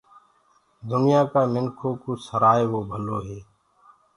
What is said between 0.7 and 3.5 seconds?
دنيآ منکُ ڪوُ سرآئي وو ڀلو هي۔